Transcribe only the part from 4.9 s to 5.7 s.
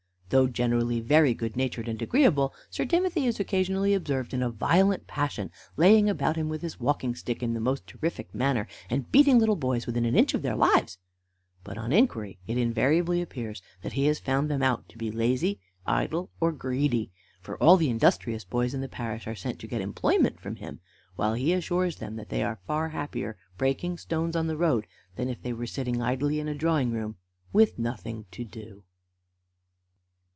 passion,